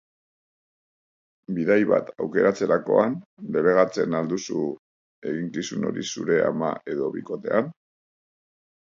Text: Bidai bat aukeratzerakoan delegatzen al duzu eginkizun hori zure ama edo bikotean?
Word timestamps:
Bidai 1.57 1.77
bat 1.91 2.09
aukeratzerakoan 2.25 3.19
delegatzen 3.59 4.19
al 4.23 4.33
duzu 4.35 4.65
eginkizun 5.35 5.89
hori 5.93 6.11
zure 6.17 6.43
ama 6.53 6.77
edo 6.97 7.15
bikotean? 7.21 7.75